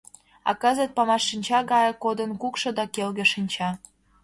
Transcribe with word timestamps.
А 0.49 0.53
кызыт 0.61 0.91
памашшинча 0.97 1.59
гае 1.71 1.91
кодын 2.03 2.31
Кукшо 2.41 2.69
да 2.77 2.85
келге 2.93 3.25
шинча. 3.33 3.69